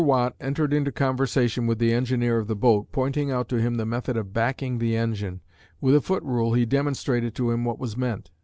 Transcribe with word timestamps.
Watt 0.03 0.35
entered 0.41 0.73
into 0.73 0.91
conversation 0.91 1.67
with 1.67 1.77
the 1.77 1.93
engineer 1.93 2.39
of 2.39 2.47
the 2.47 2.55
boat, 2.55 2.91
pointing 2.91 3.29
out 3.29 3.47
to 3.49 3.61
him 3.61 3.75
the 3.75 3.85
method 3.85 4.17
of 4.17 4.33
"backing" 4.33 4.79
the 4.79 4.95
engine. 4.97 5.41
With 5.79 5.93
a 5.95 6.01
footrule 6.01 6.53
he 6.57 6.65
demonstrated 6.65 7.35
to 7.35 7.51
him 7.51 7.65
what 7.65 7.77
was 7.77 7.95
meant. 7.95 8.31